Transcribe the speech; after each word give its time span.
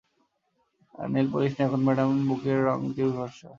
Nail 0.95 1.27
polish 1.33 1.51
নেই, 1.57 1.65
এখন 1.67 1.81
madam 1.87 2.09
ব্যুকের 2.27 2.57
রঙের 2.67 2.91
টিউবই 2.95 3.13
ভরসা। 3.17 3.49